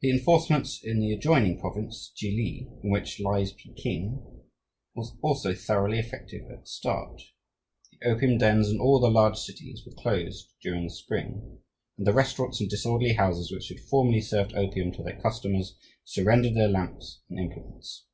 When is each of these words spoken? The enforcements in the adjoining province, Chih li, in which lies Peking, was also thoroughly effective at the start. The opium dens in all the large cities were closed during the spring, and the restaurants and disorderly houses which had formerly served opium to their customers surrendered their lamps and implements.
The 0.00 0.08
enforcements 0.10 0.80
in 0.82 0.98
the 0.98 1.12
adjoining 1.12 1.60
province, 1.60 2.10
Chih 2.14 2.30
li, 2.34 2.68
in 2.82 2.88
which 2.88 3.20
lies 3.20 3.52
Peking, 3.52 4.24
was 4.94 5.12
also 5.20 5.52
thoroughly 5.52 5.98
effective 5.98 6.50
at 6.50 6.62
the 6.62 6.66
start. 6.66 7.20
The 8.00 8.08
opium 8.12 8.38
dens 8.38 8.70
in 8.70 8.80
all 8.80 8.98
the 8.98 9.10
large 9.10 9.36
cities 9.36 9.84
were 9.84 9.92
closed 9.92 10.54
during 10.62 10.84
the 10.84 10.90
spring, 10.90 11.58
and 11.98 12.06
the 12.06 12.14
restaurants 12.14 12.62
and 12.62 12.70
disorderly 12.70 13.12
houses 13.12 13.52
which 13.52 13.68
had 13.68 13.80
formerly 13.80 14.22
served 14.22 14.54
opium 14.54 14.90
to 14.92 15.02
their 15.02 15.20
customers 15.20 15.76
surrendered 16.02 16.54
their 16.54 16.68
lamps 16.70 17.20
and 17.28 17.38
implements. 17.38 18.06